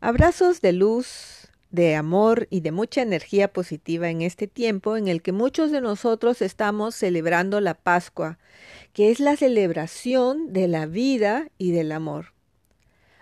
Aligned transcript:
Abrazos 0.00 0.60
de 0.60 0.72
luz, 0.72 1.48
de 1.72 1.96
amor 1.96 2.46
y 2.50 2.60
de 2.60 2.70
mucha 2.70 3.02
energía 3.02 3.52
positiva 3.52 4.08
en 4.10 4.22
este 4.22 4.46
tiempo 4.46 4.96
en 4.96 5.08
el 5.08 5.22
que 5.22 5.32
muchos 5.32 5.72
de 5.72 5.80
nosotros 5.80 6.40
estamos 6.40 6.94
celebrando 6.94 7.60
la 7.60 7.74
Pascua, 7.74 8.38
que 8.92 9.10
es 9.10 9.18
la 9.18 9.36
celebración 9.36 10.52
de 10.52 10.68
la 10.68 10.86
vida 10.86 11.48
y 11.58 11.72
del 11.72 11.90
amor. 11.90 12.32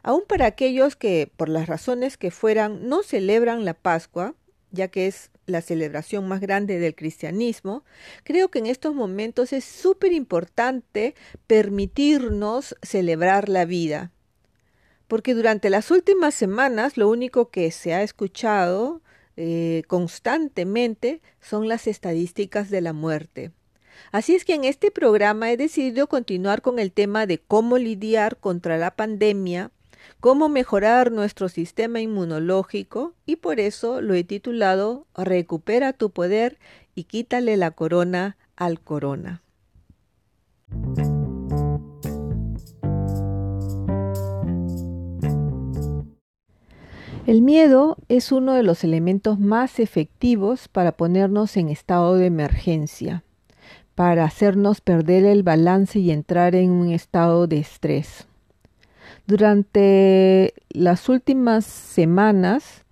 Aún 0.03 0.25
para 0.29 0.45
aquellos 0.45 0.97
que, 0.97 1.33
por 1.35 1.49
las 1.49 1.67
razones 1.67 2.19
que 2.19 2.31
fueran, 2.31 2.87
no 2.87 3.03
celebran 3.03 3.65
la 3.65 3.73
Pascua, 3.73 4.35
ya 4.71 4.89
que 4.89 5.07
es 5.07 5.31
la 5.47 5.63
celebración 5.63 6.29
más 6.29 6.41
grande 6.43 6.79
del 6.79 6.95
cristianismo, 6.95 7.85
creo 8.23 8.51
que 8.51 8.59
en 8.59 8.67
estos 8.67 8.95
momentos 8.95 9.55
es 9.55 9.65
súper 9.65 10.13
importante 10.13 11.15
permitirnos 11.47 12.77
celebrar 12.83 13.49
la 13.49 13.65
vida, 13.65 14.13
porque 15.09 15.35
durante 15.35 15.71
las 15.71 15.91
últimas 15.91 16.35
semanas 16.35 16.97
lo 16.97 17.09
único 17.09 17.51
que 17.51 17.71
se 17.71 17.95
ha 17.95 18.03
escuchado 18.03 19.03
eh, 19.37 19.83
constantemente 19.87 21.21
son 21.41 21.69
las 21.69 21.87
estadísticas 21.87 22.71
de 22.71 22.81
la 22.81 22.93
muerte. 22.93 23.53
Así 24.13 24.35
es 24.35 24.45
que 24.45 24.55
en 24.55 24.65
este 24.65 24.91
programa 24.91 25.51
he 25.51 25.57
decidido 25.57 26.07
continuar 26.07 26.63
con 26.63 26.79
el 26.79 26.93
tema 26.93 27.27
de 27.27 27.39
cómo 27.39 27.79
lidiar 27.79 28.37
contra 28.39 28.77
la 28.77 28.93
pandemia, 28.93 29.71
cómo 30.21 30.49
mejorar 30.49 31.13
nuestro 31.13 31.49
sistema 31.49 32.01
inmunológico 32.01 33.15
y 33.25 33.37
por 33.37 33.61
eso 33.61 34.01
lo 34.01 34.15
he 34.15 34.25
titulado 34.25 35.07
Recupera 35.17 35.93
tu 35.93 36.11
poder 36.11 36.59
y 36.95 37.05
quítale 37.05 37.57
la 37.57 37.71
corona 37.71 38.37
al 38.57 38.81
corona. 38.81 39.43
El 47.27 47.43
miedo 47.43 47.97
es 48.09 48.31
uno 48.31 48.53
de 48.53 48.63
los 48.63 48.85
elementos 48.85 49.41
más 49.41 49.81
efectivos 49.81 50.69
para 50.69 50.93
ponernos 50.93 51.57
en 51.57 51.69
estado 51.71 52.15
de 52.15 52.27
emergencia, 52.27 53.25
para 53.97 54.23
hacernos 54.23 54.81
perder 54.81 55.25
el 55.25 55.43
balance 55.43 55.99
y 55.99 56.13
entrar 56.13 56.55
en 56.55 56.71
un 56.71 56.93
estado 56.93 57.49
de 57.49 57.59
estrés. 57.59 58.29
Durante 59.27 60.55
las 60.69 61.09
últimas 61.09 61.65
semanas 61.65 62.85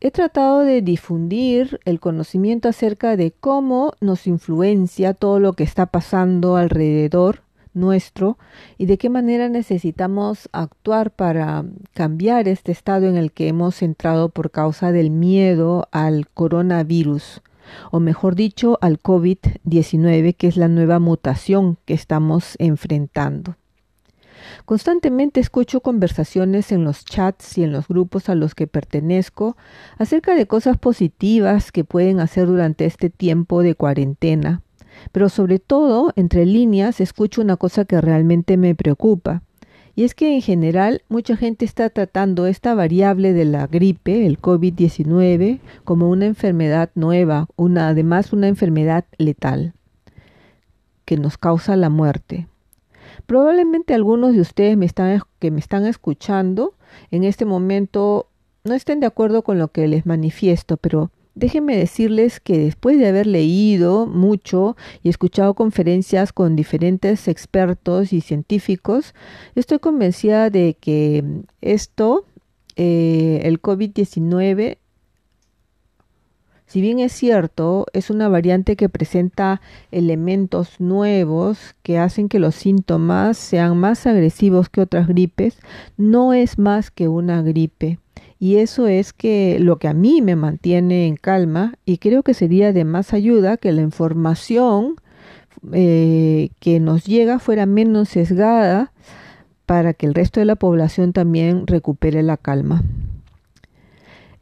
he 0.00 0.10
tratado 0.10 0.60
de 0.60 0.82
difundir 0.82 1.80
el 1.86 1.98
conocimiento 1.98 2.68
acerca 2.68 3.16
de 3.16 3.32
cómo 3.32 3.94
nos 4.02 4.26
influencia 4.26 5.14
todo 5.14 5.40
lo 5.40 5.54
que 5.54 5.64
está 5.64 5.86
pasando 5.86 6.56
alrededor 6.56 7.45
nuestro 7.76 8.38
y 8.78 8.86
de 8.86 8.98
qué 8.98 9.08
manera 9.08 9.48
necesitamos 9.48 10.48
actuar 10.52 11.12
para 11.12 11.64
cambiar 11.94 12.48
este 12.48 12.72
estado 12.72 13.06
en 13.06 13.16
el 13.16 13.30
que 13.30 13.48
hemos 13.48 13.82
entrado 13.82 14.30
por 14.30 14.50
causa 14.50 14.90
del 14.90 15.10
miedo 15.10 15.88
al 15.92 16.28
coronavirus 16.28 17.42
o 17.90 18.00
mejor 18.00 18.34
dicho 18.34 18.78
al 18.80 19.00
COVID-19 19.00 20.34
que 20.36 20.48
es 20.48 20.56
la 20.56 20.68
nueva 20.68 20.98
mutación 20.98 21.78
que 21.84 21.94
estamos 21.94 22.56
enfrentando. 22.58 23.56
Constantemente 24.64 25.40
escucho 25.40 25.80
conversaciones 25.80 26.70
en 26.70 26.84
los 26.84 27.04
chats 27.04 27.58
y 27.58 27.64
en 27.64 27.72
los 27.72 27.88
grupos 27.88 28.28
a 28.28 28.34
los 28.34 28.54
que 28.54 28.66
pertenezco 28.66 29.56
acerca 29.98 30.34
de 30.34 30.46
cosas 30.46 30.76
positivas 30.78 31.72
que 31.72 31.84
pueden 31.84 32.20
hacer 32.20 32.46
durante 32.46 32.84
este 32.84 33.10
tiempo 33.10 33.62
de 33.62 33.74
cuarentena 33.74 34.62
pero 35.12 35.28
sobre 35.28 35.58
todo, 35.58 36.12
entre 36.16 36.46
líneas, 36.46 37.00
escucho 37.00 37.40
una 37.40 37.56
cosa 37.56 37.84
que 37.84 38.00
realmente 38.00 38.56
me 38.56 38.74
preocupa. 38.74 39.42
Y 39.94 40.04
es 40.04 40.14
que 40.14 40.34
en 40.34 40.42
general 40.42 41.02
mucha 41.08 41.36
gente 41.36 41.64
está 41.64 41.88
tratando 41.88 42.46
esta 42.46 42.74
variable 42.74 43.32
de 43.32 43.46
la 43.46 43.66
gripe, 43.66 44.26
el 44.26 44.40
COVID-19, 44.40 45.60
como 45.84 46.10
una 46.10 46.26
enfermedad 46.26 46.90
nueva, 46.94 47.48
una, 47.56 47.88
además 47.88 48.32
una 48.32 48.48
enfermedad 48.48 49.06
letal, 49.16 49.72
que 51.06 51.16
nos 51.16 51.38
causa 51.38 51.76
la 51.76 51.88
muerte. 51.88 52.46
Probablemente 53.24 53.94
algunos 53.94 54.34
de 54.34 54.42
ustedes 54.42 54.76
me 54.76 54.84
están, 54.84 55.22
que 55.38 55.50
me 55.50 55.60
están 55.60 55.86
escuchando 55.86 56.74
en 57.10 57.24
este 57.24 57.44
momento 57.44 58.28
no 58.64 58.74
estén 58.74 59.00
de 59.00 59.06
acuerdo 59.06 59.42
con 59.42 59.58
lo 59.58 59.68
que 59.68 59.86
les 59.88 60.06
manifiesto, 60.06 60.76
pero 60.76 61.10
Déjenme 61.36 61.76
decirles 61.76 62.40
que 62.40 62.56
después 62.56 62.98
de 62.98 63.08
haber 63.08 63.26
leído 63.26 64.06
mucho 64.06 64.74
y 65.02 65.10
escuchado 65.10 65.52
conferencias 65.52 66.32
con 66.32 66.56
diferentes 66.56 67.28
expertos 67.28 68.14
y 68.14 68.22
científicos, 68.22 69.14
estoy 69.54 69.78
convencida 69.78 70.48
de 70.48 70.78
que 70.80 71.22
esto, 71.60 72.24
eh, 72.76 73.40
el 73.42 73.60
COVID-19, 73.60 74.78
si 76.64 76.80
bien 76.80 77.00
es 77.00 77.12
cierto, 77.12 77.84
es 77.92 78.08
una 78.08 78.30
variante 78.30 78.74
que 78.74 78.88
presenta 78.88 79.60
elementos 79.92 80.80
nuevos 80.80 81.74
que 81.82 81.98
hacen 81.98 82.30
que 82.30 82.38
los 82.38 82.54
síntomas 82.54 83.36
sean 83.36 83.76
más 83.76 84.06
agresivos 84.06 84.70
que 84.70 84.80
otras 84.80 85.06
gripes, 85.06 85.58
no 85.98 86.32
es 86.32 86.58
más 86.58 86.90
que 86.90 87.08
una 87.08 87.42
gripe 87.42 87.98
y 88.38 88.56
eso 88.56 88.86
es 88.86 89.12
que 89.12 89.58
lo 89.60 89.78
que 89.78 89.88
a 89.88 89.94
mí 89.94 90.20
me 90.20 90.36
mantiene 90.36 91.06
en 91.06 91.16
calma 91.16 91.74
y 91.84 91.98
creo 91.98 92.22
que 92.22 92.34
sería 92.34 92.72
de 92.72 92.84
más 92.84 93.14
ayuda 93.14 93.56
que 93.56 93.72
la 93.72 93.82
información 93.82 94.96
eh, 95.72 96.50
que 96.60 96.80
nos 96.80 97.04
llega 97.04 97.38
fuera 97.38 97.64
menos 97.66 98.10
sesgada 98.10 98.92
para 99.64 99.94
que 99.94 100.06
el 100.06 100.14
resto 100.14 100.40
de 100.40 100.46
la 100.46 100.56
población 100.56 101.12
también 101.12 101.66
recupere 101.66 102.22
la 102.22 102.36
calma. 102.36 102.82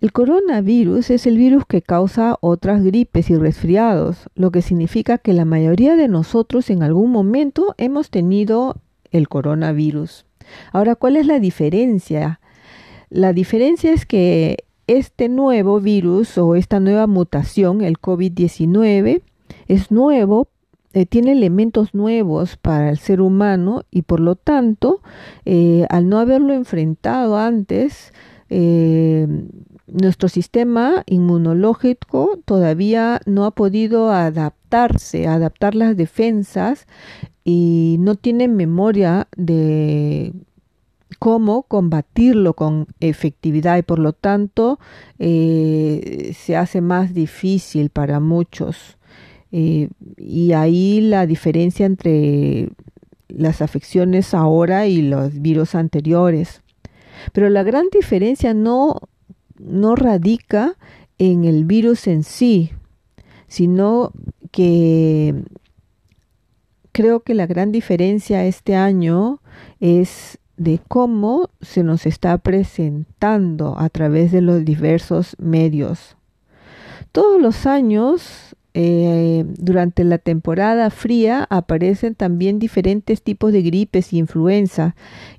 El 0.00 0.12
coronavirus 0.12 1.08
es 1.10 1.26
el 1.26 1.38
virus 1.38 1.64
que 1.66 1.80
causa 1.80 2.36
otras 2.42 2.82
gripes 2.82 3.30
y 3.30 3.36
resfriados, 3.36 4.28
lo 4.34 4.50
que 4.50 4.60
significa 4.60 5.16
que 5.16 5.32
la 5.32 5.46
mayoría 5.46 5.96
de 5.96 6.08
nosotros 6.08 6.68
en 6.68 6.82
algún 6.82 7.10
momento 7.10 7.74
hemos 7.78 8.10
tenido 8.10 8.76
el 9.12 9.28
coronavirus. 9.28 10.26
Ahora, 10.72 10.94
¿cuál 10.94 11.16
es 11.16 11.26
la 11.26 11.38
diferencia 11.38 12.40
la 13.10 13.32
diferencia 13.32 13.92
es 13.92 14.06
que 14.06 14.64
este 14.86 15.28
nuevo 15.28 15.80
virus 15.80 16.36
o 16.38 16.56
esta 16.56 16.80
nueva 16.80 17.06
mutación, 17.06 17.80
el 17.80 17.98
COVID-19, 17.98 19.22
es 19.68 19.90
nuevo, 19.90 20.48
eh, 20.92 21.06
tiene 21.06 21.32
elementos 21.32 21.94
nuevos 21.94 22.56
para 22.56 22.90
el 22.90 22.98
ser 22.98 23.20
humano 23.20 23.84
y 23.90 24.02
por 24.02 24.20
lo 24.20 24.36
tanto, 24.36 25.00
eh, 25.44 25.86
al 25.90 26.08
no 26.08 26.18
haberlo 26.18 26.52
enfrentado 26.52 27.36
antes, 27.36 28.12
eh, 28.50 29.26
nuestro 29.86 30.28
sistema 30.28 31.02
inmunológico 31.06 32.38
todavía 32.44 33.20
no 33.26 33.44
ha 33.44 33.50
podido 33.50 34.10
adaptarse, 34.10 35.26
adaptar 35.26 35.74
las 35.74 35.96
defensas 35.96 36.86
y 37.44 37.96
no 38.00 38.14
tiene 38.14 38.48
memoria 38.48 39.28
de 39.36 40.32
cómo 41.18 41.62
combatirlo 41.64 42.54
con 42.54 42.86
efectividad 43.00 43.78
y 43.78 43.82
por 43.82 43.98
lo 43.98 44.12
tanto 44.12 44.78
eh, 45.18 46.34
se 46.36 46.56
hace 46.56 46.80
más 46.80 47.14
difícil 47.14 47.90
para 47.90 48.20
muchos. 48.20 48.98
Eh, 49.52 49.88
y 50.16 50.52
ahí 50.52 51.00
la 51.00 51.26
diferencia 51.26 51.86
entre 51.86 52.70
las 53.28 53.62
afecciones 53.62 54.34
ahora 54.34 54.86
y 54.86 55.02
los 55.02 55.40
virus 55.40 55.74
anteriores. 55.74 56.62
Pero 57.32 57.48
la 57.48 57.62
gran 57.62 57.86
diferencia 57.92 58.54
no, 58.54 59.00
no 59.58 59.96
radica 59.96 60.76
en 61.18 61.44
el 61.44 61.64
virus 61.64 62.06
en 62.06 62.24
sí, 62.24 62.72
sino 63.46 64.10
que 64.50 65.44
creo 66.92 67.20
que 67.20 67.34
la 67.34 67.46
gran 67.46 67.72
diferencia 67.72 68.44
este 68.44 68.76
año 68.76 69.40
es 69.80 70.38
de 70.56 70.80
cómo 70.88 71.50
se 71.60 71.82
nos 71.82 72.06
está 72.06 72.38
presentando 72.38 73.76
a 73.78 73.88
través 73.88 74.32
de 74.32 74.40
los 74.40 74.64
diversos 74.64 75.36
medios. 75.38 76.16
Todos 77.12 77.40
los 77.40 77.66
años, 77.66 78.56
eh, 78.74 79.44
durante 79.58 80.04
la 80.04 80.18
temporada 80.18 80.90
fría, 80.90 81.46
aparecen 81.50 82.14
también 82.14 82.58
diferentes 82.58 83.22
tipos 83.22 83.52
de 83.52 83.62
gripes 83.62 84.12
y 84.12 84.18
influenza 84.18 84.94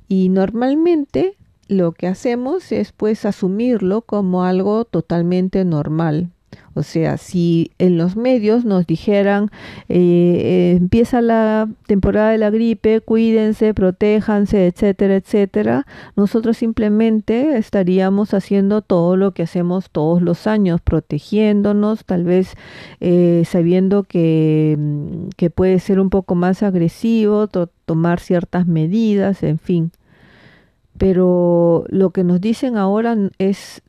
y 0.07 0.29
normalmente 0.29 1.35
lo 1.67 1.93
que 1.93 2.07
hacemos 2.07 2.71
es 2.71 2.91
pues 2.91 3.25
asumirlo 3.25 4.01
como 4.01 4.43
algo 4.43 4.85
totalmente 4.85 5.65
normal. 5.65 6.29
O 6.73 6.83
sea, 6.83 7.17
si 7.17 7.71
en 7.79 7.97
los 7.97 8.15
medios 8.15 8.65
nos 8.65 8.85
dijeran 8.85 9.49
eh, 9.87 9.95
eh, 9.97 10.77
empieza 10.77 11.21
la 11.21 11.69
temporada 11.87 12.31
de 12.31 12.37
la 12.37 12.49
gripe, 12.49 12.99
cuídense, 13.01 13.73
protéjanse, 13.73 14.67
etcétera, 14.67 15.15
etcétera, 15.15 15.85
nosotros 16.15 16.57
simplemente 16.57 17.57
estaríamos 17.57 18.33
haciendo 18.33 18.81
todo 18.81 19.15
lo 19.15 19.31
que 19.31 19.43
hacemos 19.43 19.89
todos 19.89 20.21
los 20.21 20.47
años, 20.47 20.81
protegiéndonos, 20.81 22.05
tal 22.05 22.25
vez 22.25 22.55
eh, 22.99 23.43
sabiendo 23.45 24.03
que, 24.03 24.75
mm, 24.77 25.29
que, 25.37 25.49
puede 25.49 25.79
ser 25.79 25.99
un 25.99 26.09
poco 26.09 26.35
más 26.35 26.63
agresivo, 26.63 27.47
tomar 27.85 28.19
ciertas 28.19 28.67
medidas, 28.67 29.43
en 29.43 29.59
fin. 29.59 29.91
Pero 30.97 31.85
lo 31.89 32.11
que 32.11 32.23
nos 32.23 32.41
dicen 32.41 32.77
ahora 32.77 33.15
es 33.37 33.81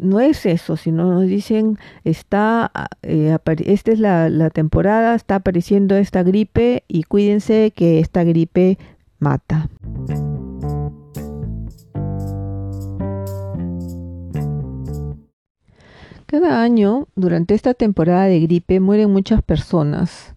no 0.00 0.20
es 0.20 0.46
eso, 0.46 0.76
sino 0.76 1.12
nos 1.12 1.26
dicen, 1.26 1.78
está, 2.04 2.72
eh, 3.02 3.36
esta 3.64 3.92
es 3.92 3.98
la 4.00 4.50
temporada, 4.50 5.14
está 5.14 5.36
apareciendo 5.36 5.96
esta 5.96 6.22
gripe 6.22 6.84
y 6.88 7.04
cuídense 7.04 7.72
que 7.74 8.00
esta 8.00 8.24
gripe 8.24 8.78
mata. 9.18 9.68
Cada 16.26 16.62
año, 16.62 17.08
durante 17.16 17.54
esta 17.54 17.74
temporada 17.74 18.26
de 18.26 18.38
gripe, 18.38 18.78
mueren 18.78 19.10
muchas 19.10 19.42
personas 19.42 20.36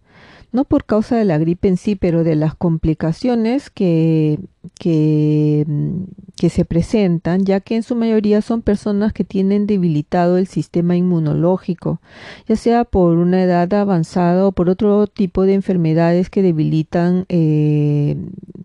no 0.53 0.65
por 0.65 0.85
causa 0.85 1.17
de 1.17 1.25
la 1.25 1.39
gripe 1.39 1.67
en 1.67 1.77
sí, 1.77 1.95
pero 1.95 2.23
de 2.23 2.35
las 2.35 2.53
complicaciones 2.53 3.71
que, 3.71 4.39
mm, 4.85 6.03
que, 6.37 6.49
se 6.49 6.63
presentan, 6.63 7.43
ya 7.43 7.59
que 7.59 7.75
en 7.75 7.83
su 7.83 7.95
mayoría 7.95 8.41
son 8.41 8.61
personas 8.61 9.13
que 9.13 9.23
tienen 9.23 9.65
debilitado 9.65 10.37
el 10.37 10.45
sistema 10.45 10.95
inmunológico, 10.95 11.99
ya 12.47 12.55
sea 12.55 12.85
por 12.85 13.17
una 13.17 13.43
edad 13.43 13.73
avanzada 13.73 14.45
o 14.45 14.51
por 14.51 14.69
otro 14.69 15.07
tipo 15.07 15.43
de 15.43 15.55
enfermedades 15.55 16.29
que 16.29 16.43
debilitan 16.43 17.25
eh, 17.29 18.15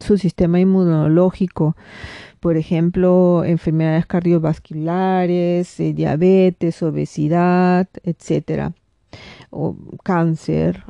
su 0.00 0.19
sistema 0.19 0.61
inmunológico. 0.61 1.75
Por 2.40 2.56
ejemplo, 2.58 3.44
enfermedades 3.44 4.06
cardiovasculares, 4.06 5.81
eh, 5.81 5.93
diabetes, 5.94 6.82
obesidad, 6.82 7.88
etcétera, 8.05 8.75
o 9.50 9.75
cáncer. 10.05 10.85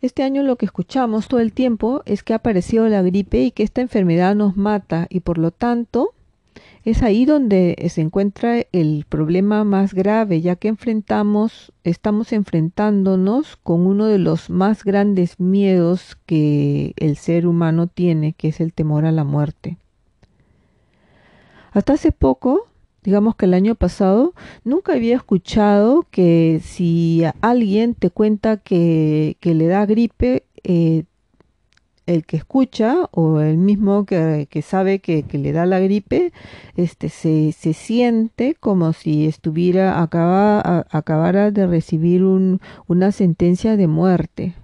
Este 0.00 0.22
año 0.22 0.44
lo 0.44 0.56
que 0.56 0.66
escuchamos 0.66 1.26
todo 1.26 1.40
el 1.40 1.52
tiempo 1.52 2.02
es 2.06 2.22
que 2.22 2.32
ha 2.32 2.36
aparecido 2.36 2.88
la 2.88 3.02
gripe 3.02 3.42
y 3.42 3.50
que 3.50 3.64
esta 3.64 3.80
enfermedad 3.80 4.36
nos 4.36 4.56
mata 4.56 5.06
y 5.10 5.20
por 5.20 5.38
lo 5.38 5.50
tanto 5.50 6.14
es 6.84 7.02
ahí 7.02 7.24
donde 7.24 7.76
se 7.90 8.00
encuentra 8.00 8.62
el 8.72 9.04
problema 9.08 9.64
más 9.64 9.94
grave, 9.94 10.40
ya 10.40 10.56
que 10.56 10.68
enfrentamos, 10.68 11.72
estamos 11.84 12.32
enfrentándonos 12.32 13.56
con 13.56 13.86
uno 13.86 14.06
de 14.06 14.18
los 14.18 14.50
más 14.50 14.84
grandes 14.84 15.38
miedos 15.40 16.16
que 16.26 16.94
el 16.96 17.16
ser 17.16 17.46
humano 17.46 17.88
tiene, 17.88 18.32
que 18.32 18.48
es 18.48 18.60
el 18.60 18.72
temor 18.72 19.04
a 19.04 19.12
la 19.12 19.24
muerte. 19.24 19.78
Hasta 21.72 21.94
hace 21.94 22.12
poco 22.12 22.67
digamos 23.02 23.36
que 23.36 23.46
el 23.46 23.54
año 23.54 23.74
pasado, 23.74 24.34
nunca 24.64 24.92
había 24.92 25.16
escuchado 25.16 26.06
que 26.10 26.60
si 26.64 27.22
alguien 27.40 27.94
te 27.94 28.10
cuenta 28.10 28.56
que, 28.58 29.36
le 29.40 29.66
da 29.66 29.86
gripe, 29.86 30.44
eh, 30.64 31.04
el 32.06 32.24
que 32.24 32.38
escucha 32.38 33.08
o 33.10 33.40
el 33.40 33.58
mismo 33.58 34.06
que, 34.06 34.48
sabe 34.62 34.98
que, 34.98 35.24
le 35.30 35.52
da 35.52 35.66
la 35.66 35.78
gripe, 35.78 36.32
este, 36.76 37.10
se, 37.10 37.52
se 37.52 37.74
siente 37.74 38.56
como 38.58 38.92
si 38.94 39.26
estuviera, 39.26 40.02
acaba, 40.02 40.86
acabara 40.90 41.50
de 41.50 41.66
recibir 41.66 42.24
un, 42.24 42.60
una 42.86 43.12
sentencia 43.12 43.76
de 43.76 43.86
muerte. 43.86 44.54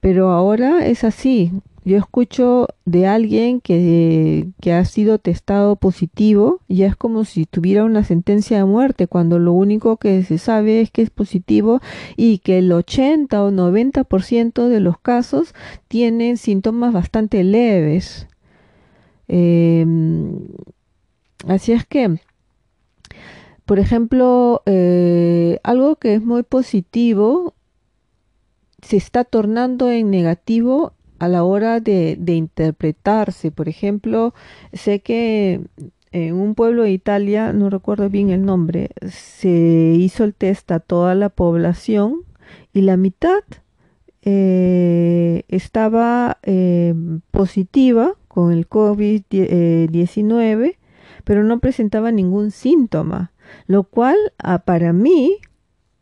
Pero 0.00 0.30
ahora 0.30 0.86
es 0.86 1.04
así, 1.04 1.52
yo 1.88 1.96
escucho 1.96 2.68
de 2.84 3.06
alguien 3.06 3.60
que, 3.62 4.48
que, 4.60 4.74
ha 4.74 4.84
sido 4.84 5.18
testado 5.18 5.76
positivo, 5.76 6.60
ya 6.68 6.86
es 6.86 6.96
como 6.96 7.24
si 7.24 7.46
tuviera 7.46 7.84
una 7.84 8.04
sentencia 8.04 8.58
de 8.58 8.64
muerte, 8.66 9.06
cuando 9.06 9.38
lo 9.38 9.54
único 9.54 9.96
que 9.96 10.22
se 10.22 10.36
sabe 10.36 10.82
es 10.82 10.90
que 10.90 11.00
es 11.00 11.08
positivo 11.08 11.80
y 12.16 12.38
que 12.38 12.58
el 12.58 12.70
80 12.70 13.42
o 13.42 13.50
90% 13.50 14.68
de 14.68 14.80
los 14.80 15.00
casos 15.00 15.54
tienen 15.88 16.36
síntomas 16.36 16.92
bastante 16.92 17.42
leves. 17.42 18.26
Em, 19.26 20.40
así 21.46 21.72
es 21.72 21.86
que, 21.86 22.20
por 23.64 23.78
ejemplo, 23.78 24.62
eh, 24.66 25.58
algo 25.62 25.96
que 25.96 26.14
es 26.14 26.22
muy 26.22 26.42
positivo 26.42 27.54
se 28.82 28.98
está 28.98 29.24
tornando 29.24 29.90
en 29.90 30.10
negativo 30.10 30.92
a 31.18 31.28
la 31.28 31.44
hora 31.44 31.80
de, 31.80 32.18
interpretarse. 32.26 33.50
Por 33.50 33.68
ejemplo, 33.68 34.34
sé 34.72 35.00
que 35.00 35.60
en 36.12 36.34
un 36.34 36.54
pueblo 36.54 36.84
de 36.84 36.92
Italia, 36.92 37.52
no 37.52 37.68
recuerdo 37.70 38.08
bien 38.08 38.30
el 38.30 38.44
nombre, 38.44 38.90
se 39.10 39.94
hizo 39.98 40.24
el 40.24 40.34
test 40.34 40.70
a 40.70 40.80
toda 40.80 41.14
la 41.14 41.28
población 41.28 42.22
y 42.72 42.80
la 42.82 42.96
mitad 42.96 43.42
eh, 44.22 45.42
estaba 45.48 46.38
eh, 46.42 46.94
positiva 47.30 48.14
con 48.26 48.52
el 48.52 48.68
COVID-19, 48.68 50.76
pero 51.24 51.44
no 51.44 51.58
presentaba 51.58 52.12
ningún 52.12 52.50
síntoma, 52.50 53.32
lo 53.66 53.84
cual 53.84 54.16
ah, 54.38 54.60
para 54.60 54.92
mí 54.92 55.38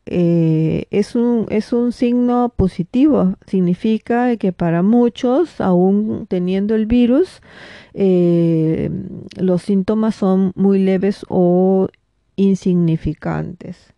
eh, 0.06 0.86
es, 0.90 1.16
un, 1.16 1.46
es 1.50 1.72
un 1.72 1.92
signo 1.92 2.52
positivo. 2.56 3.34
Significa 3.46 4.36
que 4.36 4.52
para 4.52 4.82
muchos, 4.82 5.60
aún 5.60 6.26
teniendo 6.28 6.74
el 6.74 6.86
virus, 6.86 7.42
eh, 7.92 8.90
los 9.36 9.62
síntomas 9.62 10.14
son 10.14 10.52
muy 10.54 10.78
leves 10.78 11.26
o 11.28 11.88
insignificantes. 12.36 13.92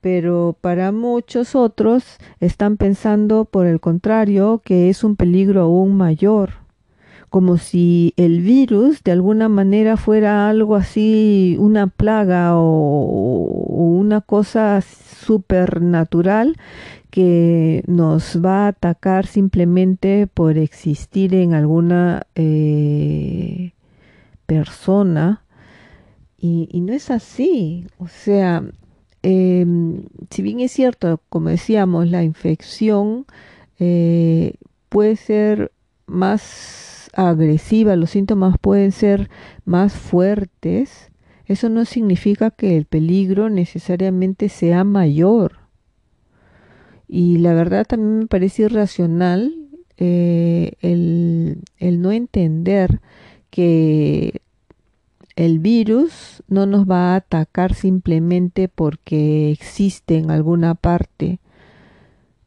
Pero 0.00 0.56
para 0.60 0.92
muchos 0.92 1.54
otros 1.54 2.18
están 2.40 2.76
pensando, 2.76 3.44
por 3.44 3.66
el 3.66 3.80
contrario, 3.80 4.62
que 4.64 4.90
es 4.90 5.04
un 5.04 5.16
peligro 5.16 5.62
aún 5.62 5.96
mayor 5.96 6.65
como 7.30 7.58
si 7.58 8.14
el 8.16 8.40
virus 8.40 9.02
de 9.02 9.12
alguna 9.12 9.48
manera 9.48 9.96
fuera 9.96 10.48
algo 10.48 10.76
así, 10.76 11.56
una 11.58 11.86
plaga 11.86 12.56
o, 12.56 13.42
una 13.98 14.20
cosa 14.20 14.80
supernatural 14.80 16.56
que 17.10 17.82
nos 17.86 18.44
va 18.44 18.66
a 18.66 18.68
atacar 18.68 19.26
simplemente 19.26 20.26
por 20.26 20.58
existir 20.58 21.34
en 21.34 21.54
alguna 21.54 22.26
eh, 22.34 23.72
persona. 24.46 25.42
Y, 26.38 26.80
no 26.80 26.92
es 26.92 27.10
así. 27.10 27.86
O 27.98 28.06
sea, 28.06 28.62
em, 29.22 30.04
si 30.30 30.42
bien 30.42 30.60
es 30.60 30.72
cierto, 30.72 31.20
como 31.28 31.48
decíamos, 31.48 32.08
la 32.08 32.22
infección 32.22 33.26
eh, 33.78 34.54
puede 34.88 35.16
ser 35.16 35.72
más 36.06 36.95
agresiva, 37.16 37.96
los 37.96 38.10
síntomas 38.10 38.58
pueden 38.60 38.92
ser 38.92 39.30
más 39.64 39.94
fuertes, 39.94 41.10
eso 41.46 41.68
no 41.68 41.84
significa 41.84 42.50
que 42.50 42.76
el 42.76 42.84
peligro 42.84 43.48
necesariamente 43.48 44.48
sea 44.48 44.84
mayor. 44.84 45.58
Y 47.08 47.38
la 47.38 47.54
verdad 47.54 47.86
también 47.86 48.18
me 48.18 48.26
parece 48.26 48.64
irracional 48.64 49.54
eh, 49.96 50.72
el, 50.80 51.62
el 51.78 52.02
no 52.02 52.12
entender 52.12 53.00
que 53.50 54.42
el 55.36 55.58
virus 55.58 56.42
no 56.48 56.66
nos 56.66 56.88
va 56.88 57.12
a 57.12 57.16
atacar 57.16 57.74
simplemente 57.74 58.68
porque 58.68 59.50
existe 59.50 60.18
en 60.18 60.30
alguna 60.30 60.74
parte, 60.74 61.40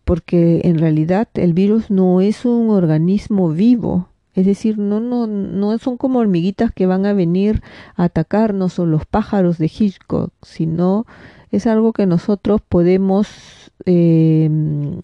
porque 0.03 0.61
en 0.65 0.77
realidad 0.77 1.29
el 1.35 1.53
virus 1.53 1.89
no 1.89 2.19
es 2.19 2.45
un 2.45 2.69
organismo 2.69 3.49
vivo, 3.49 4.09
es 4.39 4.45
decir, 4.45 4.77
no, 4.77 5.01
no, 5.01 5.27
no 5.27 5.77
son 5.79 5.97
como 5.97 6.19
hormiguitas 6.19 6.71
que 6.71 6.85
van 6.85 7.05
a 7.05 7.11
venir 7.11 7.61
a 7.97 8.05
atacarnos 8.05 8.79
o 8.79 8.85
los 8.85 9.05
pájaros 9.05 9.57
de 9.57 9.65
Hitchcock, 9.65 10.31
sino 10.41 11.05
es 11.51 11.67
algo 11.67 11.91
que 11.91 12.05
nosotros 12.05 12.61
podemos 12.61 13.27
em, 13.83 15.01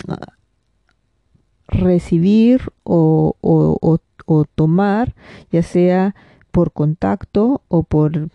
recibir 1.67 2.61
o, 2.85 3.35
o, 3.41 3.99
o, 4.25 4.45
tomar, 4.45 5.15
ya 5.51 5.63
sea 5.63 6.15
por 6.51 6.71
contacto 6.71 7.61
o 7.67 7.83
por 7.83 8.29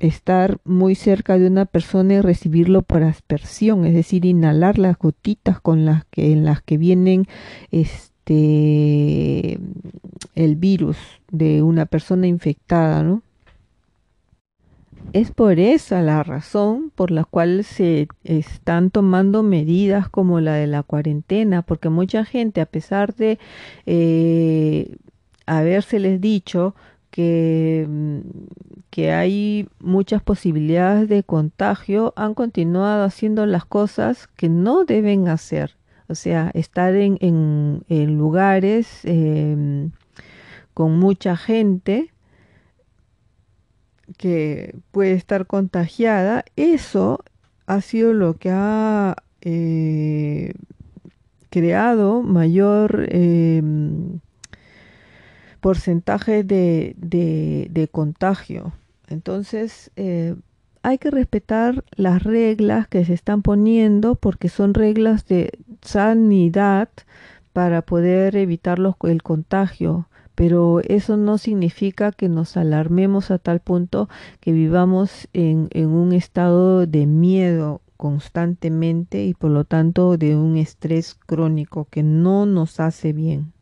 estar 0.00 0.58
muy 0.64 0.96
cerca 0.96 1.38
de 1.38 1.46
una 1.46 1.64
persona 1.64 2.14
y 2.14 2.20
recibirlo 2.22 2.82
por 2.82 3.04
aspersión, 3.04 3.86
es 3.86 3.94
decir, 3.94 4.24
inhalar 4.24 4.78
las 4.78 4.98
gotitas 4.98 5.60
con 5.60 5.84
las 5.84 6.06
que 6.06 6.32
en 6.32 6.44
las 6.44 6.60
que 6.60 6.76
vienen 6.76 7.28
este, 8.30 9.58
el 10.34 10.56
virus 10.56 10.96
de 11.30 11.62
una 11.62 11.86
persona 11.86 12.26
infectada, 12.26 13.02
¿no? 13.02 13.22
Es 15.12 15.32
por 15.32 15.58
esa 15.58 16.02
la 16.02 16.22
razón 16.22 16.92
por 16.94 17.10
la 17.10 17.24
cual 17.24 17.64
se 17.64 18.06
están 18.22 18.90
tomando 18.90 19.42
medidas 19.42 20.08
como 20.08 20.38
la 20.40 20.54
de 20.54 20.68
la 20.68 20.84
cuarentena, 20.84 21.62
porque 21.62 21.88
mucha 21.88 22.24
gente, 22.24 22.60
a 22.60 22.66
pesar 22.66 23.14
de 23.16 23.40
eh, 23.86 24.96
habérseles 25.46 26.20
dicho 26.20 26.76
que, 27.10 27.86
mm, 27.88 28.18
que 28.90 29.10
hay 29.10 29.68
muchas 29.80 30.22
posibilidades 30.22 31.08
de 31.08 31.24
contagio, 31.24 32.12
han 32.14 32.34
continuado 32.34 33.02
haciendo 33.04 33.46
las 33.46 33.64
cosas 33.64 34.28
que 34.36 34.48
no 34.48 34.84
deben 34.84 35.26
hacer. 35.26 35.79
O 36.10 36.16
sea, 36.16 36.50
estar 36.54 36.96
en, 36.96 37.18
en, 37.20 38.18
lugares 38.18 39.04
em, 39.04 39.92
con 40.74 40.98
mucha 40.98 41.36
gente 41.36 42.12
que 44.16 44.74
puede 44.90 45.12
estar 45.12 45.46
contagiada, 45.46 46.44
eso 46.56 47.22
ha 47.66 47.80
sido 47.80 48.12
lo 48.12 48.34
que 48.34 48.50
ha 48.50 49.14
eh, 49.42 50.52
creado 51.48 52.22
mayor 52.22 53.06
em, 53.08 54.18
porcentaje 55.60 56.42
de, 56.42 56.96
de, 56.96 57.88
contagio. 57.88 58.72
Entonces, 59.06 59.92
eh, 59.94 60.34
hay 60.82 60.98
que 60.98 61.10
respetar 61.10 61.84
las 61.96 62.22
reglas 62.22 62.88
que 62.88 63.04
se 63.04 63.14
están 63.14 63.42
poniendo 63.42 64.14
porque 64.14 64.48
son 64.48 64.74
reglas 64.74 65.26
de 65.26 65.58
sanidad 65.82 66.88
para 67.52 67.82
poder 67.82 68.36
evitar 68.36 68.78
el 69.02 69.22
contagio. 69.22 70.06
Pero 70.34 70.80
eso 70.80 71.16
no 71.16 71.36
significa 71.36 72.12
que 72.12 72.28
nos 72.28 72.56
alarmemos 72.56 73.30
a 73.30 73.38
tal 73.38 73.60
punto 73.60 74.08
que 74.40 74.52
vivamos 74.52 75.28
en, 75.34 75.68
en 75.72 75.88
un 75.88 76.12
estado 76.12 76.86
de 76.86 77.04
miedo 77.06 77.82
constantemente 77.98 79.26
y 79.26 79.34
por 79.34 79.50
lo 79.50 79.64
tanto 79.64 80.16
de 80.16 80.36
un 80.36 80.56
estrés 80.56 81.14
crónico 81.14 81.86
que 81.90 82.02
no 82.02 82.46
nos 82.46 82.80
hace 82.80 83.12
bien. 83.12 83.52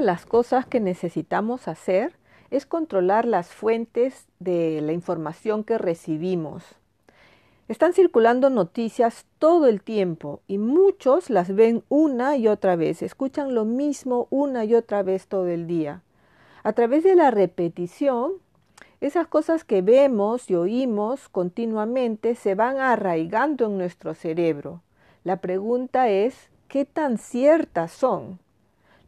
De 0.00 0.06
las 0.06 0.24
cosas 0.24 0.64
que 0.64 0.80
necesitamos 0.80 1.68
hacer 1.68 2.14
es 2.50 2.64
controlar 2.64 3.26
las 3.26 3.48
fuentes 3.48 4.28
de 4.38 4.80
la 4.80 4.92
información 4.92 5.62
que 5.62 5.76
recibimos. 5.76 6.64
Están 7.68 7.92
circulando 7.92 8.48
noticias 8.48 9.26
todo 9.38 9.66
el 9.66 9.82
tiempo 9.82 10.40
y 10.48 10.56
muchos 10.56 11.28
las 11.28 11.54
ven 11.54 11.84
una 11.90 12.38
y 12.38 12.48
otra 12.48 12.76
vez, 12.76 13.02
escuchan 13.02 13.54
lo 13.54 13.66
mismo 13.66 14.26
una 14.30 14.64
y 14.64 14.74
otra 14.74 15.02
vez 15.02 15.26
todo 15.26 15.48
el 15.48 15.66
día. 15.66 16.00
A 16.62 16.72
través 16.72 17.04
de 17.04 17.14
la 17.14 17.30
repetición, 17.30 18.32
esas 19.02 19.26
cosas 19.26 19.64
que 19.64 19.82
vemos 19.82 20.48
y 20.48 20.54
oímos 20.54 21.28
continuamente 21.28 22.36
se 22.36 22.54
van 22.54 22.78
arraigando 22.78 23.66
en 23.66 23.76
nuestro 23.76 24.14
cerebro. 24.14 24.80
La 25.24 25.42
pregunta 25.42 26.08
es, 26.08 26.48
¿qué 26.68 26.86
tan 26.86 27.18
ciertas 27.18 27.92
son? 27.92 28.38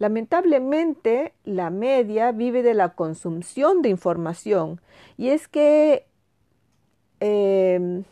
Lamentablemente, 0.03 1.33
la 1.45 1.71
media 1.71 2.33
vive 2.33 2.65
de 2.65 2.75
la 2.75 2.89
consumpción 2.89 3.83
de 3.83 3.89
información 3.89 4.81
y 5.17 5.29
es 5.29 5.47
que, 5.47 6.07
em, 7.21 8.03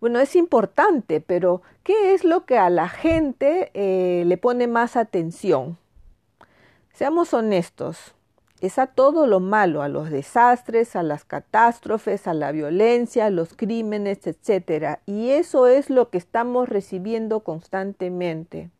bueno, 0.00 0.18
es 0.18 0.34
importante, 0.34 1.20
pero 1.20 1.62
¿qué 1.84 2.14
es 2.14 2.24
lo 2.24 2.46
que 2.46 2.58
a 2.58 2.68
la 2.68 2.88
gente 2.88 3.70
eh, 3.74 4.24
le 4.26 4.36
pone 4.38 4.66
más 4.66 4.96
atención? 4.96 5.78
Seamos 6.92 7.32
honestos, 7.32 8.16
es 8.60 8.80
a 8.80 8.88
todo 8.88 9.28
lo 9.28 9.38
malo, 9.38 9.82
a 9.82 9.88
los 9.88 10.10
desastres, 10.10 10.96
a 10.96 11.04
las 11.04 11.24
catástrofes, 11.24 12.26
a 12.26 12.34
la 12.34 12.50
violencia, 12.50 13.26
a 13.26 13.30
los 13.30 13.54
crímenes, 13.54 14.26
etc. 14.26 14.98
Y 15.06 15.30
eso 15.30 15.68
es 15.68 15.90
lo 15.90 16.10
que 16.10 16.18
estamos 16.18 16.68
recibiendo 16.68 17.44
constantemente. 17.44 18.72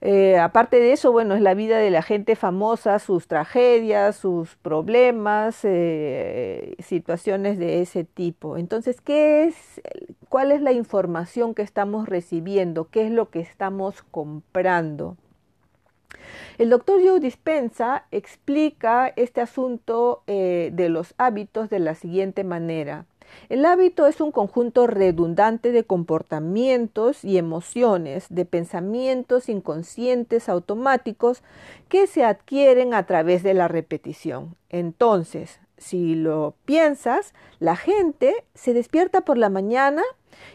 Eh, 0.00 0.38
aparte 0.38 0.80
de 0.80 0.92
eso, 0.92 1.12
bueno, 1.12 1.34
es 1.34 1.40
la 1.40 1.54
vida 1.54 1.78
de 1.78 1.90
la 1.90 2.02
gente 2.02 2.36
famosa, 2.36 2.98
sus 2.98 3.26
tragedias, 3.26 4.16
sus 4.16 4.56
problemas, 4.56 5.60
eh, 5.64 6.74
situaciones 6.78 7.58
de 7.58 7.80
ese 7.80 8.04
tipo. 8.04 8.58
Entonces, 8.58 9.00
¿qué 9.00 9.44
es, 9.44 9.80
¿cuál 10.28 10.52
es 10.52 10.60
la 10.60 10.72
información 10.72 11.54
que 11.54 11.62
estamos 11.62 12.08
recibiendo? 12.08 12.88
¿Qué 12.90 13.06
es 13.06 13.10
lo 13.10 13.30
que 13.30 13.40
estamos 13.40 14.02
comprando? 14.10 15.16
El 16.58 16.70
doctor 16.70 17.00
Joe 17.04 17.20
Dispensa 17.20 18.04
explica 18.10 19.12
este 19.16 19.40
asunto 19.40 20.22
eh, 20.26 20.70
de 20.72 20.88
los 20.88 21.14
hábitos 21.18 21.70
de 21.70 21.80
la 21.80 21.94
siguiente 21.94 22.44
manera. 22.44 23.06
El 23.48 23.64
hábito 23.66 24.06
es 24.06 24.20
un 24.20 24.32
conjunto 24.32 24.86
redundante 24.86 25.72
de 25.72 25.84
comportamientos 25.84 27.24
y 27.24 27.38
emociones, 27.38 28.26
de 28.30 28.44
pensamientos 28.44 29.48
inconscientes 29.48 30.48
automáticos 30.48 31.42
que 31.88 32.06
se 32.06 32.24
adquieren 32.24 32.94
a 32.94 33.06
través 33.06 33.42
de 33.42 33.54
la 33.54 33.68
repetición. 33.68 34.56
Entonces, 34.70 35.60
si 35.76 36.14
lo 36.14 36.54
piensas, 36.64 37.34
la 37.58 37.76
gente 37.76 38.34
se 38.54 38.72
despierta 38.72 39.22
por 39.22 39.36
la 39.36 39.50
mañana 39.50 40.02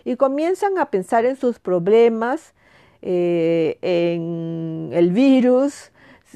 y 0.03 0.15
comienzan 0.15 0.77
a 0.77 0.89
pensar 0.89 1.25
en 1.25 1.35
sus 1.35 1.59
problemas, 1.59 2.53
eh, 3.01 3.77
en 3.81 4.89
el 4.93 5.11
virus, 5.11 5.91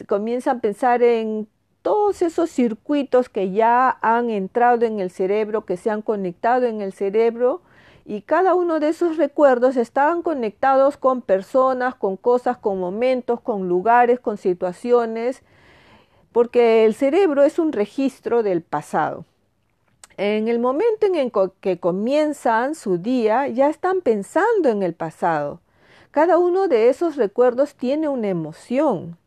comienzan 0.07 0.57
a 0.57 0.61
pensar 0.61 1.03
en 1.03 1.47
todos 1.83 2.21
esos 2.21 2.49
circuitos 2.49 3.29
que 3.29 3.51
ya 3.51 3.99
han 4.01 4.31
entrado 4.31 4.85
en 4.85 4.99
el 4.99 5.11
cerebro, 5.11 5.65
que 5.65 5.77
se 5.77 5.91
han 5.91 6.01
conectado 6.01 6.65
en 6.65 6.81
el 6.81 6.93
cerebro, 6.93 7.61
y 8.05 8.21
cada 8.21 8.55
uno 8.55 8.79
de 8.79 8.89
esos 8.89 9.17
recuerdos 9.17 9.77
estaban 9.77 10.23
conectados 10.23 10.97
con 10.97 11.21
personas, 11.21 11.93
con 11.93 12.17
cosas, 12.17 12.57
con 12.57 12.79
momentos, 12.79 13.39
con 13.41 13.67
lugares, 13.67 14.19
con 14.19 14.37
situaciones, 14.37 15.43
porque 16.31 16.85
el 16.85 16.95
cerebro 16.95 17.43
es 17.43 17.59
un 17.59 17.71
registro 17.71 18.43
del 18.43 18.61
pasado. 18.61 19.25
En 20.17 20.47
el 20.47 20.59
momento 20.59 21.05
en 21.05 21.31
que 21.59 21.79
comienzan 21.79 22.75
su 22.75 22.97
día, 22.97 23.47
ya 23.47 23.69
están 23.69 24.01
pensando 24.01 24.69
en 24.69 24.83
el 24.83 24.93
pasado. 24.93 25.59
Cada 26.11 26.37
uno 26.37 26.67
de 26.67 26.89
esos 26.89 27.15
recuerdos 27.15 27.75
tiene 27.75 28.07
una 28.07 28.29
emoción, 28.29 29.17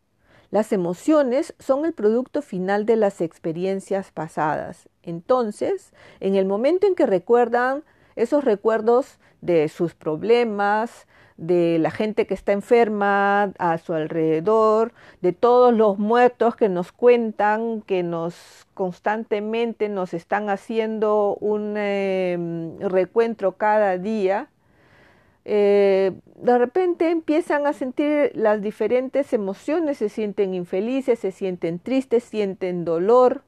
las 0.56 0.72
emociones 0.72 1.54
son 1.58 1.84
el 1.84 1.92
producto 1.92 2.40
final 2.40 2.86
de 2.86 2.96
las 2.96 3.20
experiencias 3.20 4.10
pasadas. 4.10 4.88
Entonces, 5.02 5.92
en 6.18 6.34
el 6.34 6.46
momento 6.46 6.86
en 6.86 6.94
que 6.94 7.04
recuerdan 7.04 7.84
esos 8.14 8.42
recuerdos 8.42 9.18
de 9.42 9.68
sus 9.68 9.94
problemas, 9.94 11.06
de 11.36 11.78
la 11.78 11.90
gente 11.90 12.26
que 12.26 12.32
está 12.32 12.52
enferma 12.52 13.52
a 13.58 13.76
su 13.76 13.92
alrededor, 13.92 14.94
de 15.20 15.34
todos 15.34 15.74
los 15.74 15.98
muertos 15.98 16.56
que 16.56 16.70
nos 16.70 16.90
cuentan, 16.90 17.82
que 17.82 18.02
nos 18.02 18.66
constantemente 18.72 19.90
nos 19.90 20.14
están 20.14 20.48
haciendo 20.48 21.36
un 21.38 21.74
eh, 21.76 22.38
recuentro 22.80 23.58
cada 23.58 23.98
día, 23.98 24.48
eh, 25.48 26.10
de 26.34 26.58
repente 26.58 27.08
empiezan 27.08 27.68
a 27.68 27.72
sentir 27.72 28.32
las 28.34 28.60
diferentes 28.60 29.32
emociones, 29.32 29.98
se 29.98 30.08
sienten 30.08 30.54
infelices, 30.54 31.20
se 31.20 31.30
sienten 31.30 31.78
tristes, 31.78 32.24
sienten 32.24 32.84
dolor. 32.84 33.42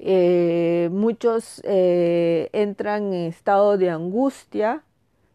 Eh, 0.00 0.88
muchos 0.90 1.60
eh, 1.64 2.50
entran 2.52 3.14
en 3.14 3.26
estado 3.26 3.78
de 3.78 3.90
angustia 3.90 4.82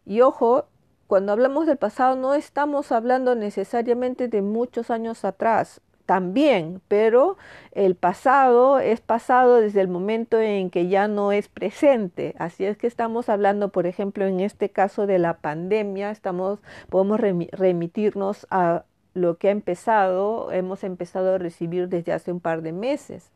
y 0.04 0.20
ojo, 0.20 0.66
cuando 1.06 1.32
hablamos 1.32 1.66
del 1.66 1.78
pasado 1.78 2.16
no 2.16 2.34
estamos 2.34 2.92
hablando 2.92 3.34
necesariamente 3.34 4.28
de 4.28 4.42
muchos 4.42 4.90
años 4.90 5.24
atrás, 5.24 5.80
también, 6.06 6.80
pero 6.88 7.36
el 7.72 7.94
pasado 7.94 8.78
es 8.78 9.00
pasado 9.00 9.56
desde 9.56 9.80
el 9.80 9.88
momento 9.88 10.40
en 10.40 10.70
que 10.70 10.88
ya 10.88 11.08
no 11.08 11.32
es 11.32 11.48
presente. 11.48 12.34
Así 12.38 12.64
es 12.64 12.76
que 12.76 12.86
estamos 12.86 13.28
hablando, 13.28 13.70
por 13.70 13.86
ejemplo, 13.86 14.26
en 14.26 14.40
este 14.40 14.70
caso 14.70 15.06
de 15.06 15.18
la 15.18 15.38
pandemia, 15.38 16.10
estamos, 16.10 16.60
podemos 16.88 17.20
remitirnos 17.20 18.46
a 18.50 18.84
lo 19.14 19.38
que 19.38 19.48
ha 19.48 19.52
empezado, 19.52 20.52
hemos 20.52 20.84
empezado 20.84 21.34
a 21.34 21.38
recibir 21.38 21.88
desde 21.88 22.12
hace 22.12 22.32
un 22.32 22.40
par 22.40 22.62
de 22.62 22.72
meses. 22.72 23.30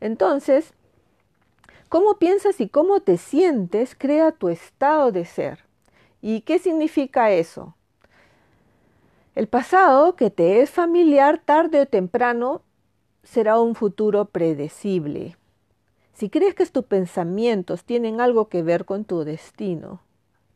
Entonces, 0.00 0.72
cómo 1.88 2.18
piensas 2.18 2.60
y 2.60 2.68
cómo 2.68 3.00
te 3.00 3.18
sientes 3.18 3.94
crea 3.94 4.32
tu 4.32 4.48
estado 4.48 5.12
de 5.12 5.24
ser. 5.24 5.64
¿Y 6.22 6.42
qué 6.42 6.58
significa 6.58 7.30
eso? 7.30 7.74
El 9.40 9.48
pasado, 9.48 10.16
que 10.16 10.28
te 10.28 10.60
es 10.60 10.68
familiar 10.68 11.40
tarde 11.42 11.80
o 11.80 11.86
temprano, 11.86 12.60
será 13.22 13.58
un 13.58 13.74
futuro 13.74 14.26
predecible. 14.26 15.38
Si 16.12 16.28
crees 16.28 16.54
que 16.54 16.66
tus 16.66 16.84
pensamientos 16.84 17.84
tienen 17.84 18.20
algo 18.20 18.50
que 18.50 18.62
ver 18.62 18.84
con 18.84 19.06
tu 19.06 19.24
destino, 19.24 20.02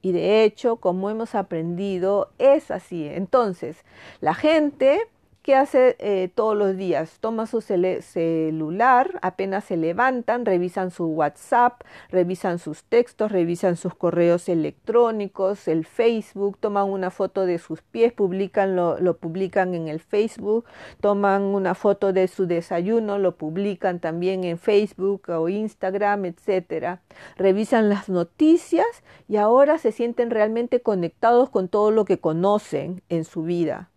Y 0.03 0.13
de 0.13 0.45
hecho, 0.45 0.77
como 0.77 1.09
hemos 1.09 1.35
aprendido, 1.35 2.31
es 2.37 2.71
así. 2.71 3.07
Entonces, 3.09 3.87
la 4.21 4.35
gente 4.35 5.09
¿Qué 5.45 5.55
hace 5.55 5.97
eh, 5.99 6.31
todos 6.35 6.57
los 6.57 6.75
días? 6.75 7.19
Toma 7.21 7.45
su 7.45 7.61
celular, 7.61 9.19
apenas 9.21 9.65
se 9.65 9.77
levantan, 9.77 10.47
revisan 10.47 10.91
su 10.91 11.05
WhatsApp, 11.05 11.83
revisan 12.09 12.59
sus 12.59 12.83
textos, 12.85 13.31
revisan 13.31 13.77
sus 13.77 13.95
correos 13.95 14.49
electrónicos, 14.49 15.69
el 15.69 15.85
Facebook, 15.85 16.57
toman 16.59 16.89
una 16.89 17.11
foto 17.11 17.45
de 17.45 17.59
sus 17.59 17.83
pies, 17.83 18.15
publican, 18.15 18.75
lo, 18.75 18.99
lo 18.99 19.19
publican 19.19 19.75
en 19.75 19.89
el 19.89 20.01
Facebook, 20.01 20.65
toman 21.03 21.43
una 21.43 21.75
foto 21.75 22.15
de 22.15 22.27
su 22.27 22.47
desayuno, 22.47 23.19
lo 23.19 23.37
publican 23.37 24.01
también 24.01 24.45
en 24.45 24.57
Facebook 24.57 25.29
o 25.29 25.51
Instagram, 25.51 26.25
etcétera. 26.25 27.03
Revisan 27.37 27.91
las 27.91 28.09
noticias 28.09 28.87
y 29.29 29.37
ahora 29.37 29.77
se 29.77 29.93
sienten 29.93 30.31
realmente 30.31 30.81
conectados 30.81 31.51
con 31.51 31.69
todo 31.69 31.91
lo 31.91 32.07
que 32.07 32.19
conocen 32.19 33.03
en 33.11 33.25
su 33.25 33.43
vida. 33.43 33.91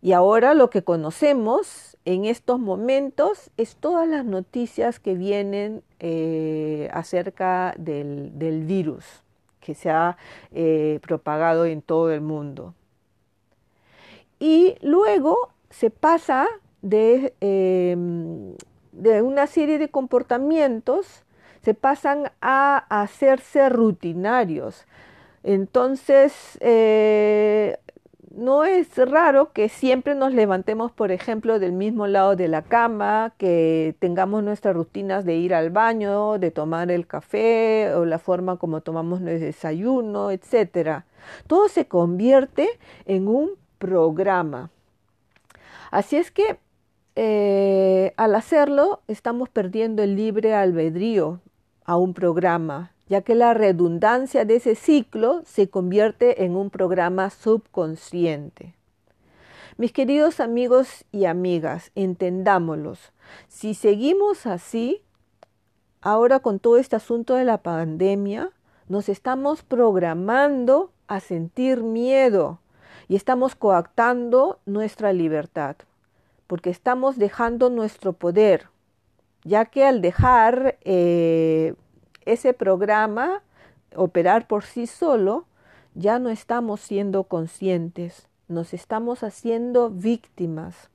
Y 0.00 0.12
ahora 0.12 0.54
lo 0.54 0.70
que 0.70 0.82
conocemos 0.84 1.96
en 2.04 2.24
estos 2.24 2.60
momentos 2.60 3.50
es 3.56 3.76
todas 3.76 4.08
las 4.08 4.24
noticias 4.24 5.00
que 5.00 5.14
vienen 5.14 5.82
eh, 5.98 6.88
acerca 6.92 7.74
del, 7.76 8.30
virus 8.64 9.04
que 9.60 9.74
se 9.74 9.90
ha 9.90 10.16
eh, 10.52 11.00
propagado 11.02 11.66
en 11.66 11.82
todo 11.82 12.12
el 12.12 12.20
mundo. 12.20 12.74
Y 14.38 14.76
luego 14.82 15.50
se 15.70 15.90
pasa 15.90 16.46
de, 16.80 17.34
em, 17.40 18.54
de 18.92 19.22
una 19.22 19.46
serie 19.48 19.78
de 19.78 19.88
comportamientos, 19.88 21.24
se 21.62 21.74
pasan 21.74 22.30
a 22.40 22.78
hacerse 22.88 23.68
rutinarios. 23.68 24.86
Entonces, 25.42 26.56
eh, 26.60 27.78
no 28.38 28.64
es 28.64 28.96
raro 28.96 29.52
que 29.52 29.68
siempre 29.68 30.14
nos 30.14 30.32
levantemos, 30.32 30.92
por 30.92 31.10
ejemplo, 31.10 31.58
del 31.58 31.72
mismo 31.72 32.06
lado 32.06 32.36
de 32.36 32.48
la 32.48 32.62
cama, 32.62 33.34
que 33.36 33.96
tengamos 33.98 34.42
nuestras 34.44 34.74
rutinas 34.76 35.24
de 35.24 35.36
ir 35.36 35.54
al 35.54 35.70
baño, 35.70 36.38
de 36.38 36.50
tomar 36.50 36.90
el 36.90 37.06
café 37.06 37.92
o 37.94 38.04
la 38.04 38.18
forma 38.18 38.56
como 38.56 38.80
tomamos 38.80 39.20
nuestro 39.20 39.46
desayuno, 39.46 40.30
etc. 40.30 41.02
Todo 41.46 41.68
se 41.68 41.88
convierte 41.88 42.68
en 43.06 43.28
un 43.28 43.50
programa. 43.78 44.70
Así 45.90 46.16
es 46.16 46.30
que 46.30 46.58
eh, 47.16 48.14
al 48.16 48.34
hacerlo 48.36 49.02
estamos 49.08 49.48
perdiendo 49.48 50.02
el 50.02 50.14
libre 50.14 50.54
albedrío 50.54 51.40
a 51.84 51.96
un 51.96 52.14
programa 52.14 52.92
ya 53.08 53.22
que 53.22 53.34
la 53.34 53.54
redundancia 53.54 54.44
de 54.44 54.56
ese 54.56 54.74
ciclo 54.74 55.42
se 55.44 55.68
convierte 55.68 56.44
en 56.44 56.56
un 56.56 56.70
programa 56.70 57.30
subconsciente. 57.30 58.74
Mis 59.76 59.92
queridos 59.92 60.40
amigos 60.40 61.04
y 61.12 61.24
amigas, 61.24 61.92
entendámoslos. 61.94 63.12
Si 63.48 63.74
seguimos 63.74 64.46
así, 64.46 65.02
ahora 66.00 66.40
con 66.40 66.58
todo 66.58 66.78
este 66.78 66.96
asunto 66.96 67.34
de 67.34 67.44
la 67.44 67.58
pandemia, 67.58 68.50
nos 68.88 69.08
estamos 69.08 69.62
programando 69.62 70.90
a 71.06 71.20
sentir 71.20 71.82
miedo 71.82 72.58
y 73.08 73.16
estamos 73.16 73.54
coactando 73.54 74.58
nuestra 74.66 75.12
libertad, 75.12 75.76
porque 76.46 76.70
estamos 76.70 77.16
dejando 77.16 77.70
nuestro 77.70 78.12
poder, 78.12 78.68
ya 79.44 79.64
que 79.66 79.84
al 79.84 80.00
dejar 80.00 80.78
eh, 80.82 81.74
ese 82.32 82.52
programa 82.52 83.42
operar 83.94 84.46
por 84.46 84.64
sí 84.64 84.86
solo, 84.86 85.46
ya 85.94 86.18
no 86.18 86.30
estamos 86.30 86.80
siendo 86.80 87.24
conscientes, 87.24 88.28
nos 88.46 88.74
estamos 88.74 89.22
haciendo 89.22 89.90
víctimas. 89.90 90.90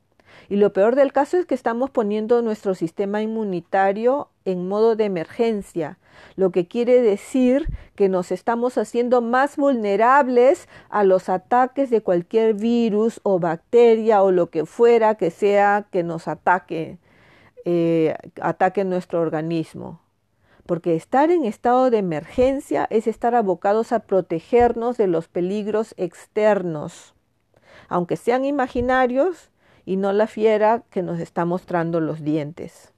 Y 0.50 0.56
lo 0.56 0.74
peor 0.74 0.96
del 0.96 1.14
caso 1.14 1.38
es 1.38 1.46
que 1.46 1.54
estamos 1.54 1.92
poniendo 1.92 2.42
nuestro 2.42 2.74
sistema 2.74 3.22
inmunitario 3.22 4.30
en 4.46 4.68
modo 4.68 4.96
de 4.96 5.06
emergencia, 5.06 6.00
lo 6.36 6.52
que 6.52 6.68
quiere 6.68 7.02
decir 7.02 7.68
que 7.96 8.10
nos 8.10 8.32
estamos 8.32 8.78
haciendo 8.78 9.22
más 9.22 9.58
vulnerables 9.58 10.68
a 10.90 11.04
los 11.04 11.30
ataques 11.30 11.90
de 11.90 12.02
cualquier 12.02 12.56
virus 12.56 13.20
o 13.24 13.40
bacteria 13.40 14.24
o 14.24 14.32
lo 14.32 14.50
que 14.50 14.66
fuera 14.66 15.16
que 15.16 15.32
sea 15.32 15.86
que 15.92 16.04
nos 16.04 16.28
ataque, 16.28 16.98
eh, 17.66 18.16
ataque 18.42 18.84
nuestro 18.84 19.22
organismo 19.22 20.03
porque 20.66 20.96
estar 20.96 21.32
en 21.32 21.46
estado 21.46 21.90
de 21.90 21.98
emergencia 21.98 22.88
es 22.90 23.08
estar 23.08 23.36
abocados 23.36 23.92
a 23.92 24.00
protegernos 24.00 24.98
de 24.98 25.08
los 25.08 25.28
peligros 25.28 25.94
externos, 25.98 27.14
aunque 27.90 28.16
sean 28.16 28.46
imaginarios 28.46 29.52
y 29.86 29.98
no 29.98 30.14
la 30.14 30.28
fiera 30.28 30.84
que 30.90 31.04
nos 31.04 31.20
está 31.20 31.46
mostrando 31.46 32.00
los 32.00 32.24
dientes. 32.24 32.94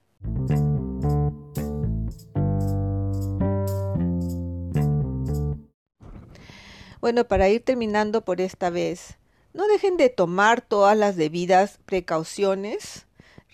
Bueno, 7.01 7.25
para 7.25 7.49
ir 7.49 7.63
terminando 7.63 8.21
por 8.21 8.41
esta 8.41 8.71
vez, 8.71 9.19
no 9.53 9.67
dejen 9.67 9.95
de 9.95 10.09
tomar 10.09 10.61
todas 10.61 10.97
las 10.97 11.15
debidas 11.15 11.79
precauciones 11.85 13.05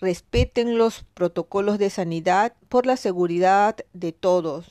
respeten 0.02 0.76
los 0.76 1.04
protocolos 1.14 1.78
de 1.78 1.88
sanidad 1.88 2.54
por 2.68 2.86
la 2.86 2.96
seguridad 2.96 3.76
de 3.92 4.10
todos. 4.10 4.66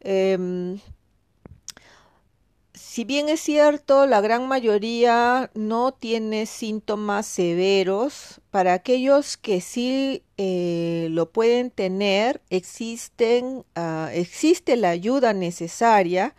Em, 0.00 0.80
si 2.74 3.04
bien 3.04 3.28
es 3.28 3.40
cierto, 3.40 4.06
la 4.06 4.20
gran 4.20 4.48
mayoría 4.48 5.50
no 5.54 5.92
tiene 5.92 6.44
síntomas 6.46 7.26
severos, 7.26 8.40
para 8.50 8.72
aquellos 8.72 9.36
que 9.36 9.60
sí 9.60 10.24
eh, 10.36 11.06
lo 11.12 11.30
pueden 11.30 11.70
tener, 11.70 12.42
existen, 12.50 13.64
ah, 13.76 14.10
existe 14.12 14.76
la 14.76 14.90
ayuda 14.90 15.34
necesaria, 15.34 16.34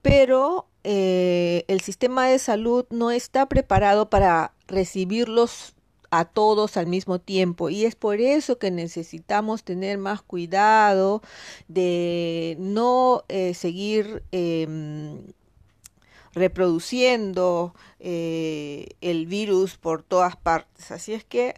pero 0.00 0.68
eh, 0.84 1.64
el 1.68 1.82
sistema 1.82 2.28
de 2.28 2.38
salud 2.38 2.86
no 2.88 3.10
está 3.10 3.44
preparado 3.46 4.08
para 4.08 4.54
recibirlos 4.68 5.74
a 6.10 6.24
todos 6.24 6.76
al 6.76 6.86
mismo 6.86 7.18
tiempo 7.18 7.70
y 7.70 7.84
es 7.84 7.94
por 7.94 8.20
eso 8.20 8.58
que 8.58 8.70
necesitamos 8.70 9.62
tener 9.62 9.98
más 9.98 10.22
cuidado 10.22 11.22
de 11.68 12.56
no 12.58 13.24
eh, 13.28 13.54
seguir 13.54 14.22
em, 14.32 15.20
reproduciendo 16.32 17.74
eh, 18.00 18.88
el 19.00 19.26
virus 19.26 19.76
por 19.76 20.02
todas 20.02 20.36
partes. 20.36 20.90
Así 20.90 21.12
es 21.12 21.24
que 21.24 21.54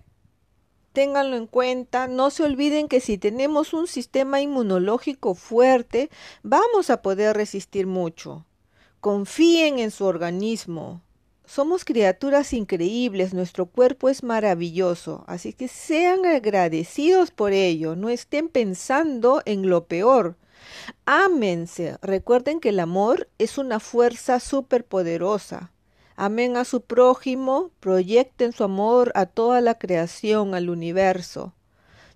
ténganlo 0.92 1.36
en 1.36 1.46
cuenta, 1.46 2.08
no 2.08 2.30
se 2.30 2.42
olviden 2.42 2.88
que 2.88 3.00
si 3.00 3.18
tenemos 3.18 3.72
un 3.72 3.86
sistema 3.86 4.40
inmunológico 4.40 5.34
fuerte, 5.34 6.10
vamos 6.42 6.90
a 6.90 7.02
poder 7.02 7.36
resistir 7.36 7.86
mucho. 7.86 8.44
Confíen 9.00 9.78
en 9.78 9.90
su 9.90 10.04
organismo, 10.04 11.02
somos 11.50 11.84
criaturas 11.84 12.52
increíbles, 12.52 13.34
nuestro 13.34 13.66
cuerpo 13.66 14.08
es 14.08 14.22
maravilloso, 14.22 15.24
así 15.26 15.52
que 15.52 15.66
sean 15.66 16.24
agradecidos 16.24 17.32
por 17.32 17.52
ello, 17.52 17.96
no 17.96 18.08
estén 18.08 18.48
pensando 18.48 19.42
en 19.46 19.68
lo 19.68 19.86
peor. 19.86 20.36
Ámense, 21.06 21.96
recuerden 22.02 22.60
que 22.60 22.68
el 22.68 22.78
amor 22.78 23.28
es 23.38 23.58
una 23.58 23.80
fuerza 23.80 24.38
superpoderosa. 24.38 25.72
Amen 26.14 26.56
a 26.56 26.64
su 26.64 26.82
prójimo, 26.82 27.72
proyecten 27.80 28.52
su 28.52 28.62
amor 28.62 29.10
a 29.16 29.26
toda 29.26 29.60
la 29.60 29.76
creación, 29.76 30.54
al 30.54 30.70
universo. 30.70 31.52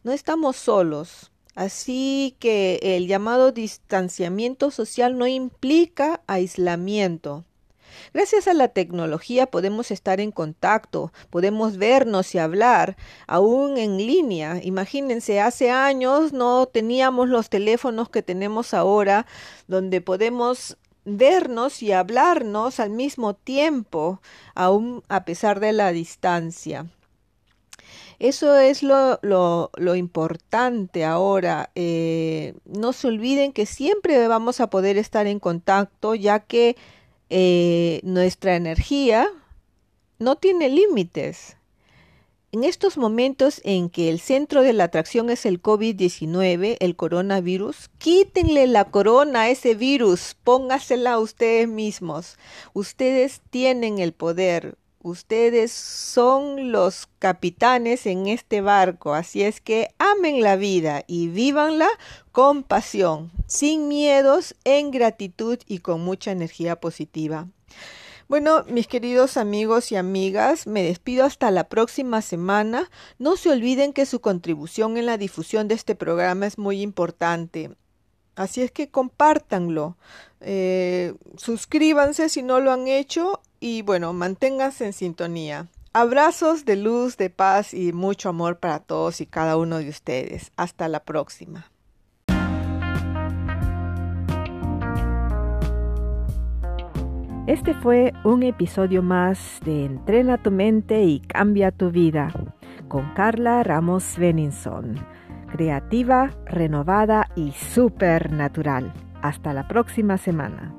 No 0.05 0.13
estamos 0.13 0.55
solos, 0.55 1.33
así 1.57 2.37
que 2.39 2.79
el 2.81 3.09
llamado 3.09 3.51
distanciamiento 3.51 4.71
social 4.71 5.19
no 5.19 5.27
implica 5.27 6.23
aislamiento. 6.29 7.45
Gracias 8.13 8.49
a 8.49 8.55
la 8.55 8.69
tecnología 8.69 9.47
podemos 9.47 9.91
estar 9.91 10.21
en 10.21 10.31
contacto, 10.31 11.13
podemos 11.31 11.77
vernos 11.77 12.35
y 12.35 12.39
hablar, 12.39 12.97
aún 13.27 13.79
en 13.79 13.97
línea. 13.99 14.61
Imagínense, 14.63 15.41
hace 15.41 15.71
años 15.71 16.33
no 16.33 16.67
teníamos 16.67 17.29
los 17.29 17.49
teléfonos 17.49 18.09
que 18.09 18.23
tenemos 18.23 18.75
ahora, 18.75 19.27
donde 19.67 20.01
podemos 20.01 20.77
vernos 21.05 21.83
y 21.83 21.93
hablarnos 21.93 22.81
al 22.81 22.91
mismo 22.91 23.35
tiempo, 23.35 24.21
aún 24.55 25.03
a 25.09 25.25
pesar 25.25 25.61
de 25.61 25.73
la 25.73 25.93
distancia. 25.93 26.87
Eso 28.19 28.57
es 28.57 28.83
lo, 28.83 29.71
importante 29.97 31.05
ahora. 31.05 31.71
Eh, 31.75 32.55
no 32.65 32.93
se 32.93 33.09
olviden 33.09 33.53
que 33.53 33.67
siempre 33.67 34.29
vamos 34.29 34.61
a 34.61 34.71
poder 34.71 34.97
estar 34.97 35.27
en 35.27 35.41
contacto, 35.41 36.15
ya 36.15 36.41
que 36.41 36.77
eh, 37.37 37.99
nuestra 38.05 38.55
energía 38.55 39.29
no 40.21 40.37
tiene 40.37 40.69
límites. 40.69 41.57
en 42.53 42.63
estos 42.63 42.97
momentos 42.97 43.61
en 43.65 43.91
que 43.91 44.09
el 44.09 44.21
centro 44.21 44.63
de 44.63 44.73
la 44.73 44.85
atracción 44.85 45.31
es 45.31 45.45
el 45.45 45.61
COVID-19, 45.61 46.77
el 46.79 46.95
coronavirus, 46.95 47.91
quítenle 47.99 48.69
la 48.69 48.85
corona 48.85 49.41
a 49.41 49.51
ese 49.51 49.75
virus, 49.75 50.37
póngasela 50.45 51.15
a 51.15 51.19
ustedes 51.19 51.67
mismos. 51.67 52.39
Ustedes 52.73 53.41
tienen 53.51 53.99
el 53.99 54.13
poder, 54.13 54.79
ustedes 55.05 55.71
son 55.71 56.73
los 56.73 57.09
capitanes 57.19 58.07
en 58.07 58.27
este 58.27 58.63
barco, 58.63 59.13
así 59.13 59.43
es 59.43 59.61
que 59.61 59.95
amen 59.99 60.41
la 60.41 60.57
vida 60.57 61.05
y 61.07 61.29
vívanla 61.29 61.89
con 62.33 62.63
pasión, 62.63 63.31
sin 63.47 63.87
miedos, 63.87 64.57
en 64.65 64.91
gratitud 64.91 65.59
y 65.67 65.81
con 65.81 66.01
mucha 66.01 66.33
energía 66.33 66.81
positiva. 66.81 67.49
Bueno, 68.29 68.65
mis 68.67 68.87
queridos 68.87 69.37
amigos 69.37 69.93
y 69.93 69.97
amigas, 69.97 70.67
me 70.67 70.83
despido 70.83 71.27
hasta 71.27 71.51
la 71.51 71.69
próxima 71.69 72.23
semana. 72.23 72.91
No 73.19 73.37
se 73.37 73.51
olviden 73.51 73.93
que 73.93 74.07
su 74.07 74.23
contribución 74.23 74.97
en 74.97 75.05
la 75.05 75.19
difusión 75.19 75.69
de 75.69 75.75
este 75.75 75.95
programa 75.95 76.47
es 76.47 76.57
muy 76.57 76.81
importante. 76.81 77.77
Así 78.37 78.63
es 78.63 78.73
que 78.73 78.89
compártanlo, 78.89 79.97
eh, 80.41 81.15
suscríbanse 81.37 82.29
si 82.29 82.43
no 82.43 82.59
lo 82.61 82.73
han 82.73 82.89
hecho 82.89 83.41
y 83.65 83.81
bueno, 83.81 84.13
manténganse 84.13 84.85
en 84.85 84.93
sintonía. 84.93 85.69
Abrazos 85.95 86.67
de 86.67 86.77
luz, 86.77 87.17
de 87.17 87.31
paz 87.31 87.73
y 87.73 87.95
mucho 87.95 88.29
amor 88.29 88.59
para 88.59 88.79
todos 88.79 89.23
y 89.23 89.27
cada 89.27 89.57
uno 89.57 89.79
de 89.79 89.89
ustedes. 89.89 90.53
Hasta 90.59 90.87
la 90.87 91.03
próxima. 91.03 91.71
Este 97.47 97.73
fue 97.73 98.13
un 98.23 98.43
episodio 98.43 99.03
más 99.03 99.61
de 99.65 99.87
Entrena 99.87 100.37
tu 100.43 100.51
mente 100.51 101.03
y 101.05 101.21
cambia 101.21 101.71
tu 101.71 101.91
vida 101.91 102.35
con 102.89 103.15
Carla 103.15 103.63
Ramos 103.63 104.19
Beninson, 104.19 105.03
creativa, 105.51 106.33
renovada 106.45 107.31
y 107.35 107.53
supernatural. 107.53 108.93
Hasta 109.23 109.55
la 109.55 109.67
próxima 109.67 110.19
semana. 110.19 110.75